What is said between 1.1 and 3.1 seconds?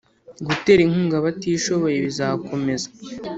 abatishoboye bizakomeza